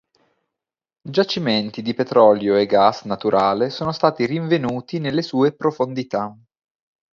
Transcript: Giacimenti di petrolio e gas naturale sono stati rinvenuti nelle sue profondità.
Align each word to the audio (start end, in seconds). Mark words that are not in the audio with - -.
Giacimenti 1.09 1.83
di 1.83 1.93
petrolio 1.93 2.55
e 2.55 2.65
gas 2.65 3.03
naturale 3.03 3.69
sono 3.69 3.91
stati 3.91 4.25
rinvenuti 4.25 4.97
nelle 4.97 5.21
sue 5.21 5.53
profondità. 5.53 6.35